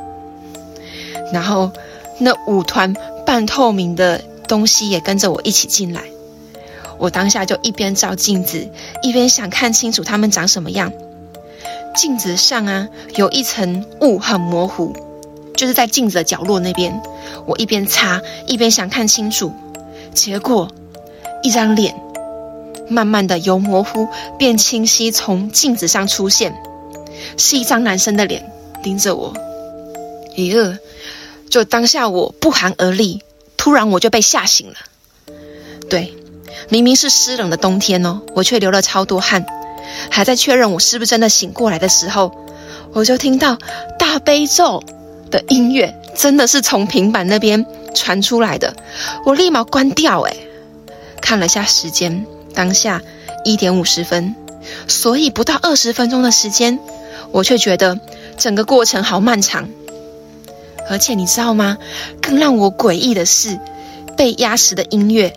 [1.34, 1.72] 然后
[2.20, 2.96] 那五团
[3.26, 6.04] 半透明的东西也跟着我一起进来。
[7.00, 8.70] 我当下就一边照镜子，
[9.02, 10.94] 一边想看清楚它们长什么样。
[11.96, 14.96] 镜子上啊有一层雾很模糊，
[15.60, 17.02] 就是在镜子的角落那边。
[17.46, 19.52] 我一边擦一边想看清楚，
[20.14, 20.72] 结果
[21.44, 21.94] 一张脸
[22.88, 26.56] 慢慢的由模糊变清晰，从镜子上出现，
[27.36, 28.50] 是一张男生的脸
[28.82, 29.34] 盯着我。
[30.38, 30.78] 咦，
[31.50, 33.22] 就当下我不寒而栗，
[33.58, 34.76] 突然我就被吓醒了。
[35.90, 36.14] 对，
[36.70, 39.46] 明明是湿冷的冬天哦，我却流了超多汗。
[40.10, 42.32] 还在确认我是不是真的醒过来的时候，
[42.94, 43.58] 我就听到
[43.98, 44.82] 大悲咒
[45.30, 48.76] 的音乐，真的是从平板那边传出来的。
[49.26, 50.36] 我立马关掉，诶，
[51.22, 53.02] 看了下时间，当下
[53.44, 54.36] 一点五十分，
[54.88, 56.80] 所以不到二十分钟的时间，
[57.32, 58.00] 我却觉得
[58.38, 59.70] 整个过程好漫长。
[60.90, 61.78] 而且你知道吗？
[62.22, 63.60] 更让我诡异的是，
[64.18, 65.32] 被压实的音乐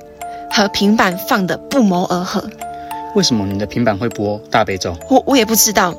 [0.50, 2.48] 和平板放的不谋而合。
[3.14, 4.96] 为什么你的平板会播大悲咒？
[5.11, 5.94] 我我也不知道，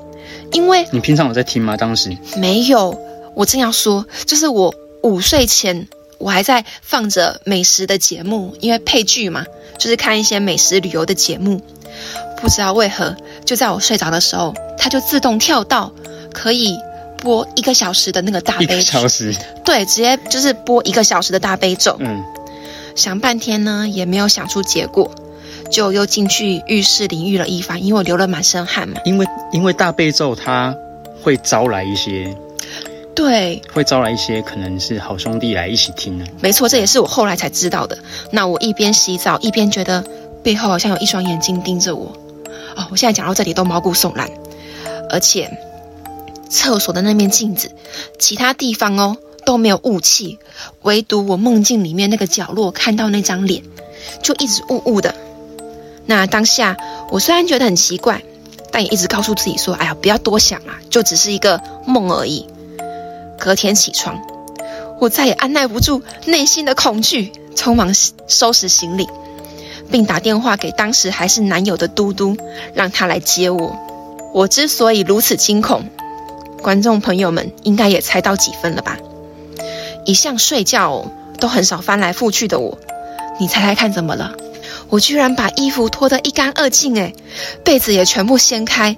[0.51, 1.77] 因为你平常有在听吗？
[1.77, 2.99] 当时没有。
[3.35, 9.45] 我正要说，就是我午睡前，我还在放着美食的节目，因为配剧嘛，
[9.77, 11.61] 就是看一些美食旅游的节目。
[12.41, 13.15] 不知道为何，
[13.45, 15.91] 就在我睡着的时候，它就自动跳到
[16.33, 16.77] 可以
[17.21, 18.99] 播一个小时的那个大悲咒。
[19.63, 21.95] 对，直接就是播一个小时的大悲咒。
[21.99, 22.21] 嗯，
[22.95, 25.09] 想半天呢，也没有想出结果，
[25.71, 28.99] 就又进去浴室淋浴了一番，因为我流了满身汗嘛。
[29.05, 30.75] 因为因为大悲咒它
[31.21, 32.35] 会招来一些，
[33.15, 36.25] 对，会招来一些可能是好兄弟来一起听呢。
[36.41, 37.97] 没错，这也是我后来才知道的。
[38.31, 40.03] 那我一边洗澡一边觉得
[40.41, 42.11] 背后好像有一双眼睛盯着我。
[42.75, 44.31] 哦，我现在讲到这里都毛骨悚然，
[45.11, 45.55] 而且
[46.49, 47.71] 厕所的那面镜子，
[48.17, 50.39] 其他地方哦都没有雾气，
[50.81, 53.61] 唯独我梦境里面那个角落看到那张脸，
[54.23, 55.13] 就一直雾雾的。
[56.07, 56.75] 那当下
[57.11, 58.23] 我虽然觉得很奇怪，
[58.71, 62.47] 但也一直告诉自己说：“哎呀，不要多想啦，就只是一个梦而已。”
[63.39, 64.21] 隔天起床，
[64.99, 67.93] 我再也按耐不住内心的恐惧，匆忙
[68.27, 69.07] 收拾行李，
[69.91, 72.37] 并打电话给当时还是男友的嘟嘟，
[72.73, 73.77] 让他来接我。
[74.33, 75.89] 我之所以如此惊恐，
[76.61, 78.97] 观众朋友们应该也猜到几分了吧？
[80.05, 82.77] 一向睡觉都很少翻来覆去的我，
[83.39, 84.33] 你猜猜看怎么了？
[84.89, 87.13] 我居然把衣服脱得一干二净，哎，
[87.63, 88.95] 被子也全部掀开，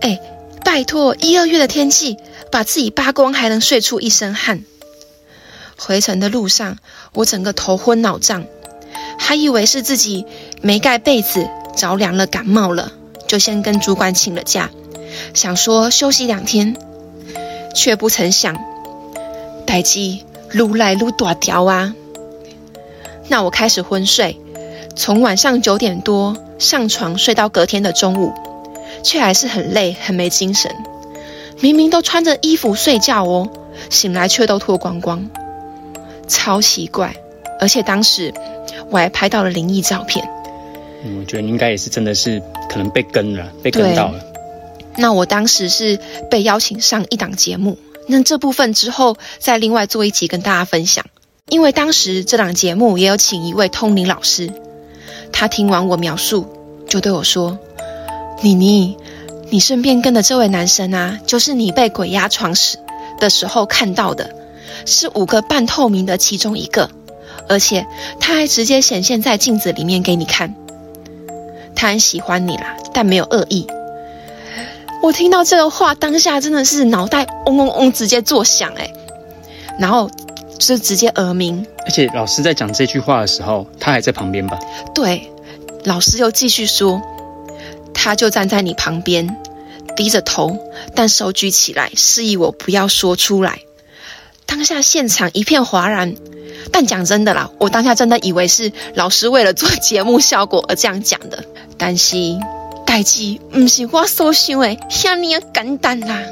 [0.00, 0.20] 哎，
[0.64, 2.18] 拜托，一二月的天气，
[2.50, 4.64] 把自己扒光还能睡出一身汗。
[5.78, 6.78] 回程的路上，
[7.12, 8.44] 我整个头昏脑胀，
[9.18, 10.24] 还以为是自己
[10.62, 12.92] 没盖被子着凉了感冒了，
[13.26, 14.70] 就先跟主管请了假，
[15.34, 16.76] 想说休息两天，
[17.74, 18.56] 却不曾想，
[19.66, 21.94] 代机撸来撸大条啊。
[23.28, 24.40] 那我开始昏睡，
[24.94, 28.32] 从晚上九点多上床睡到隔天的中午，
[29.02, 30.74] 却还是很累，很没精神。
[31.60, 33.48] 明明都穿着衣服睡觉哦，
[33.90, 35.28] 醒来却都脱光光，
[36.28, 37.14] 超奇怪。
[37.58, 38.34] 而且当时
[38.90, 40.28] 我还拍到了灵异照片。
[41.04, 44.20] 嗯，我觉得你应该也是真的是可能被跟了，被跟到了。
[44.98, 45.98] 那我当时是
[46.30, 51.04] 被邀请上一档节目，那这部分之后再另外做一集跟大家分享。
[51.48, 54.50] 因为当时这档节目也有请一位通灵老师，
[55.32, 56.46] 他听完我描述，
[56.88, 57.58] 就对我说
[58.42, 58.96] ：“妮妮，
[59.50, 62.78] 你身边跟的这位男生啊，就是你被鬼压床时
[63.18, 64.30] 的时候看到的，
[64.84, 66.90] 是五个半透明的其中一个，
[67.48, 67.86] 而且
[68.20, 70.54] 他还直接显现在镜子里面给你看。
[71.74, 73.66] 他很喜欢你啦，但没有恶意。”
[75.02, 78.90] 我听到这个话，当下真的是脑袋嗡嗡嗡直接作响哎，
[79.78, 80.10] 然后
[80.58, 81.64] 就直接耳鸣。
[81.84, 84.58] 而且老师在讲这句话的时候，他还在旁边吧？
[84.94, 85.30] 对，
[85.84, 87.00] 老师又继续说，
[88.06, 89.36] 他就站在你旁边，
[89.96, 90.56] 低着头，
[90.94, 93.62] 但手举起来，示意我不要说出来。
[94.46, 96.14] 当下现场一片哗然，
[96.70, 101.44] 但讲真的啦，我当下真的以为是老师为了做节目效果而这样讲的，
[101.76, 102.16] 但是。
[102.86, 106.22] 代志不是我所想的遐尼简单啦。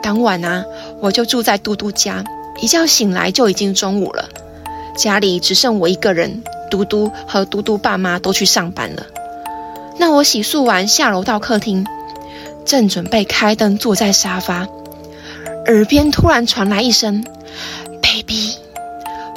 [0.00, 0.64] 当晚啊，
[1.00, 2.24] 我就住在嘟嘟家，
[2.60, 4.28] 一觉醒来就已经中午了，
[4.96, 6.44] 家里只剩我一个人。
[6.70, 9.04] 嘟嘟和嘟嘟爸妈都去上班了。
[10.00, 11.86] 那我洗漱完下楼到客厅，
[12.64, 14.66] 正准备开灯坐在沙发，
[15.66, 17.22] 耳边突然传来一声
[18.00, 18.54] “baby”，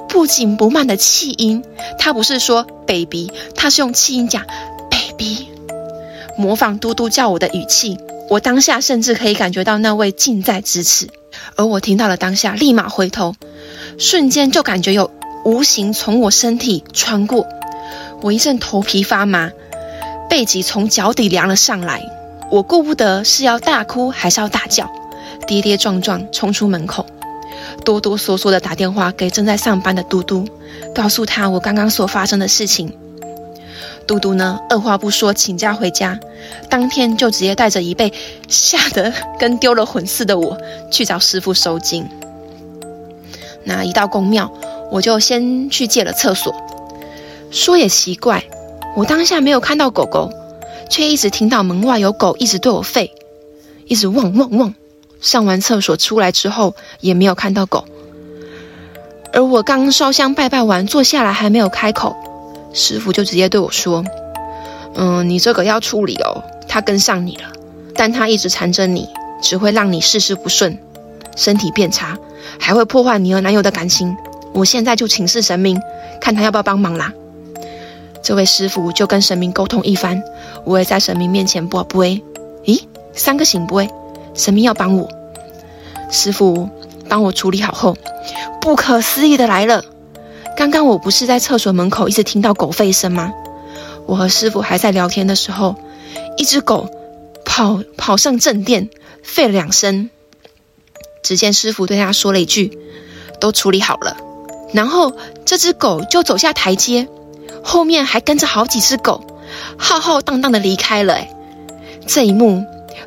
[0.07, 1.65] 不紧不慢的气音。
[1.99, 4.45] 他不是说 “baby”，他是用气音讲
[4.89, 5.49] “baby”。
[6.37, 7.97] 模仿嘟嘟叫我的语气，
[8.29, 11.09] 我当下甚至可以感觉到那位近在咫尺。
[11.57, 13.35] 而我听到了当下，立马回头，
[13.97, 15.11] 瞬间就感觉有
[15.43, 17.45] 无形从我身体穿过，
[18.21, 19.51] 我一阵头皮发麻，
[20.33, 22.01] 背脊从脚底凉了上来。
[22.49, 24.89] 我顾不得是要大哭还是要大叫，
[25.45, 27.05] 跌跌撞撞冲出门口，
[27.85, 30.43] 哆哆嗦嗦的打电话给正在上班的嘟嘟，
[30.95, 32.91] 告诉他我刚刚所发生的事情。
[34.07, 36.19] 嘟嘟呢，二话不说请假回家，
[36.67, 38.11] 当天就直接带着一被
[38.47, 40.57] 吓得跟丢了魂似的我
[40.89, 42.09] 去找师傅收金。
[43.65, 44.51] 那一到公庙，
[44.89, 46.55] 我就先去借了厕所。
[47.51, 48.43] 说也奇怪，
[48.95, 50.31] 我当下没有看到狗狗，
[50.89, 53.09] 却一直听到门外有狗一直对我吠，
[53.87, 54.75] 一直汪汪汪。
[55.19, 57.85] 上完厕所出来之后，也没有看到狗。
[59.31, 62.15] 而我刚烧香拜拜完，坐下来还没有开口。
[62.71, 64.03] 师傅就直接对我说
[64.93, 67.51] ：“嗯，你这个要处理哦，他跟上你了，
[67.95, 69.09] 但他一直缠着你，
[69.41, 70.77] 只会让你事事不顺，
[71.35, 72.17] 身体变差，
[72.59, 74.15] 还会破坏你和男友的感情。
[74.53, 75.81] 我现在就请示神明，
[76.21, 77.11] 看他要不要帮忙啦。”
[78.23, 80.23] 这位师傅就跟神明沟通一番，
[80.63, 82.05] 我也在神明面前卜卜。
[82.63, 83.85] 咦，三个行卜，
[84.33, 85.09] 神明要帮我。
[86.09, 86.69] 师傅
[87.09, 87.97] 帮我处理好后，
[88.61, 89.83] 不可思议的来了。
[90.55, 93.33] 刚刚我不是在厕所门口一直听到狗吠声吗？
[94.05, 95.75] 我和师傅还在聊天的时候，
[96.37, 96.89] 一只狗
[97.43, 98.89] 跑跑上正殿，
[99.25, 100.09] 吠了两声。
[101.23, 102.77] 只见师傅对他说了一句
[103.41, 104.15] ：“都处理好了。”
[104.73, 105.13] 然后
[105.45, 107.07] 这只狗就走下台阶，
[107.63, 109.23] 后面还跟着好几只狗，
[109.77, 111.13] 浩浩荡荡的离开了。
[111.13, 111.29] 哎，
[112.05, 112.63] 这一幕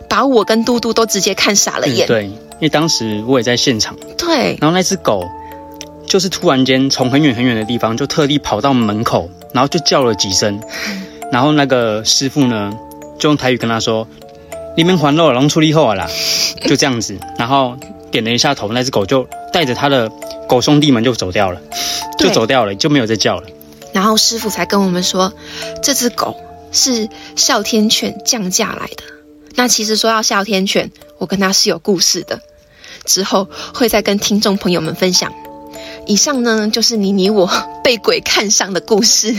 [0.09, 2.07] 把我跟嘟嘟都直接看傻了眼。
[2.07, 3.97] 对，因为当时我也在现场。
[4.17, 4.57] 对。
[4.61, 5.25] 然后那只狗
[6.07, 10.61] 就是突然间从很远很远的地方就特地跑到门口，然后就叫了几声。
[11.31, 12.73] 然后那个师傅呢，
[13.19, 14.09] 就用台语跟他说
[14.77, 16.09] ：“你们还了，龙处理后啦。
[16.67, 17.77] ”就这样子，然后
[18.11, 20.11] 点了一下头，那只狗就带着他的。
[20.49, 21.61] 狗兄弟们就走掉了，
[22.21, 23.49] 就走掉了，就没有再叫了。
[24.07, 25.33] 然后师傅才跟我们说，
[25.83, 26.37] 这只狗
[26.71, 29.03] 是哮天犬降价来的。
[29.57, 32.41] 那其实说到哮天犬，我跟他是有故事的，
[33.05, 35.35] 之后会再跟听众朋友们分享。
[36.07, 37.51] 以上呢，就是妮妮我
[37.83, 39.35] 被鬼看上的故事。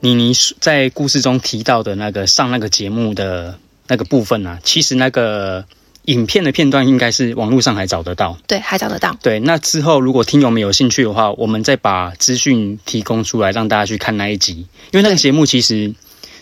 [0.00, 5.64] 妮妮在故事中提到的那个上那个节目的那个部分啊，其实那个。
[6.04, 9.16] 影片的片段应该是网络上还找得到，对，还找得到。
[9.22, 14.66] 对，那之后如果听友们有兴趣的话，我们再把资讯提供出来，让大家去看那一集。
[14.90, 15.94] 因为那个节目其实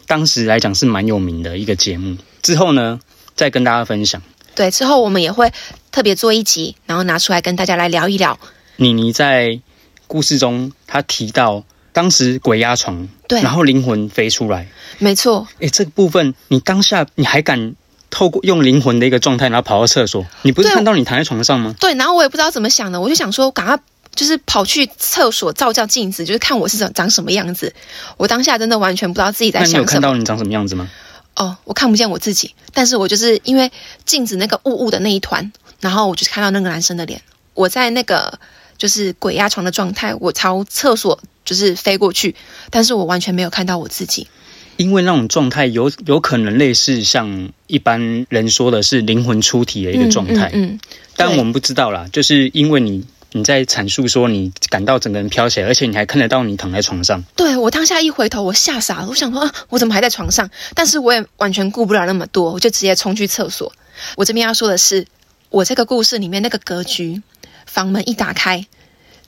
[0.06, 2.16] 当时来讲是蛮有名的一个节目。
[2.42, 2.98] 之后呢，
[3.36, 4.20] 再跟大家分享。
[4.56, 5.52] 对，之后我们也会
[5.92, 8.38] 特别做一集，然后拿出来跟大家来聊一聊。
[8.76, 9.60] 妮妮在
[10.08, 14.66] 故事中，她提到当时鬼压床，对，然后灵魂飞出来，
[14.98, 15.46] 没错。
[15.60, 17.76] 哎，这个部分你当下你还敢？
[18.12, 21.74] 透过用灵魂的一个状态，然后跑到厕所，你不是看到你躺在床上吗？
[21.80, 23.76] 对，然后我也不知道怎么想的，我就想说，赶快
[24.14, 27.74] 就是跑去厕所照照镜子，就是看我是长长什么样子。
[28.18, 29.78] 我当下真的完全不知道自己在想什么。
[29.78, 30.88] 那你有看到你长什么样子吗？
[31.34, 33.72] 哦，我看不见我自己，但是我就是因为
[34.04, 35.50] 镜子那个雾雾的那一团，
[35.80, 37.22] 然后我就看到那个男生的脸。
[37.54, 38.38] 我在那个
[38.76, 42.36] 就是鬼压床的状态，我朝厕所就是飞过去，
[42.68, 44.28] 但是我完全没有看到我自己。
[44.76, 50.78] 因为那种状态有有可能类似像一般人说的是灵魂出体的一个状态，嗯，
[51.16, 57.22] 但我们不知道啦，就是因为你你在阐述说你感到整个人飘起来，而且你还看得到你躺在床上。
[57.36, 60.50] 对我当下一回头，我吓傻了，我想说啊，我怎么还在床上？
[60.74, 63.72] 但是我也完全顾不了那么多，我就直接冲去厕所。
[64.16, 65.06] 我这边要说的是，
[65.50, 67.22] 我这个故事里面那个格局，
[67.66, 68.66] 房门一打开，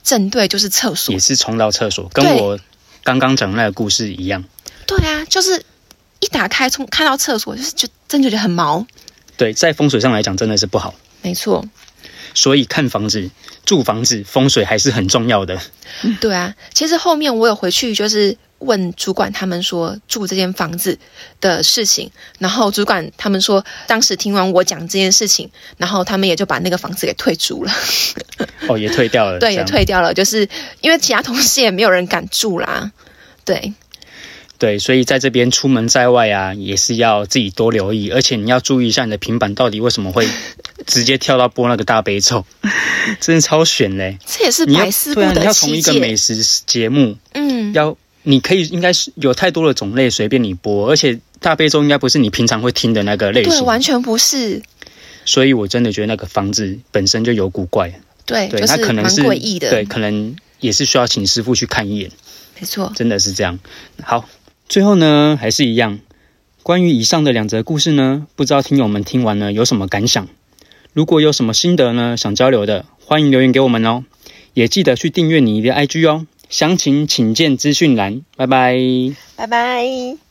[0.03, 2.59] 正对就是厕所，也是冲到厕所，跟我
[3.03, 4.45] 刚刚讲那个故事一样。
[5.27, 5.63] 就是
[6.21, 8.87] 一打开从看到厕所，就是就真觉得很毛。
[9.37, 10.95] 对，在风水上来讲，真的是不好。
[11.23, 11.65] 没错。
[12.35, 13.31] 所以看房子、
[13.65, 15.61] 住房子，风水还是很重要的。
[16.21, 20.99] 对啊，其实后面我有回去，就是问主管他们说住这间房子
[21.41, 27.73] 的事情，然后主管他们说，当时听完我讲这件事情，然后他们也就把那个房子给退租了。
[28.69, 29.39] 哦，也退掉了。
[29.39, 30.49] 对，也退掉了，就是
[30.81, 32.91] 因为其他同事也没有人敢住啦。
[33.45, 33.73] 对。
[34.57, 40.29] 对，所以在这边出门在外啊，也是要自己多留意，而且你要注意一下你的平板到底为什么会
[40.87, 42.47] 直接跳到播那个大悲咒，
[43.21, 44.17] 真的超悬嘞！
[44.25, 45.41] 这也是百思不得其解。
[45.41, 46.37] 你要从一个美食
[46.67, 54.63] 节目，嗯，要你可以应该是有太多的种类随便你播，而且大悲咒应该不是你平常会听的那个类型，对，完全不是。
[55.25, 57.93] 所以我真的觉得那个房子本身就有古怪，
[58.25, 62.11] 对，对，它可能是诡异的，对，可能也是需要请师傅去看一眼。
[62.61, 63.59] 没错，真的是这样。
[64.03, 64.29] 好。
[64.75, 66.01] 最后呢，还是一样，
[66.65, 70.27] 关于以上的两则故事呢，不知道听友们听完了有什么感想？
[70.93, 74.03] 如果有什么心得呢，想交流的，欢迎留言给我们哦。
[74.53, 78.23] 也记得去订阅你的 IG 哦，详情请见资讯栏。
[78.37, 78.77] 拜拜，
[79.37, 80.24] 拜拜。